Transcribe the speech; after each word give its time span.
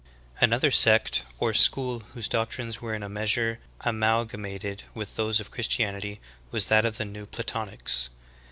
,'11. 0.37 0.41
Another 0.49 0.71
sect 0.71 1.21
or 1.37 1.53
school 1.53 1.99
whose 2.15 2.27
doctrines 2.27 2.81
were 2.81 2.95
in 2.95 3.03
a 3.03 3.07
measure 3.07 3.59
amalgamated 3.81 4.81
with 4.95 5.15
those 5.15 5.39
of 5.39 5.51
Christianity 5.51 6.19
v/as 6.51 6.65
that 6.65 6.85
of 6.85 6.97
the 6.97 7.05
New 7.05 7.27
Platonics. 7.27 8.09